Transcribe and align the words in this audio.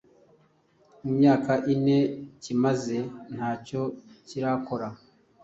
mu 1.03 1.11
myaka 1.19 1.53
ine 1.73 1.97
kimaze 2.41 2.97
ntacyo 3.33 3.81
kirakora 4.27 4.87